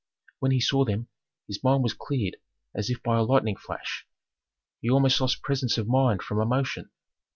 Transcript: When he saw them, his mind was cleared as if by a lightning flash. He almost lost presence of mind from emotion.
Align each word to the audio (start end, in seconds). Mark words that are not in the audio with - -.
When 0.39 0.49
he 0.51 0.59
saw 0.59 0.83
them, 0.83 1.09
his 1.45 1.63
mind 1.63 1.83
was 1.83 1.93
cleared 1.93 2.37
as 2.73 2.89
if 2.89 3.03
by 3.03 3.19
a 3.19 3.21
lightning 3.21 3.55
flash. 3.55 4.07
He 4.79 4.89
almost 4.89 5.21
lost 5.21 5.43
presence 5.43 5.77
of 5.77 5.87
mind 5.87 6.23
from 6.23 6.41
emotion. 6.41 6.89